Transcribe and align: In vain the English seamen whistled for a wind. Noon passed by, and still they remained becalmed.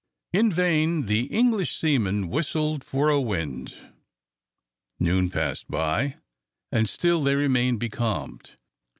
In 0.33 0.51
vain 0.51 1.05
the 1.05 1.25
English 1.27 1.77
seamen 1.77 2.29
whistled 2.29 2.83
for 2.83 3.09
a 3.09 3.21
wind. 3.21 3.75
Noon 4.99 5.29
passed 5.29 5.69
by, 5.69 6.15
and 6.71 6.89
still 6.89 7.21
they 7.21 7.35
remained 7.35 7.79
becalmed. 7.79 8.57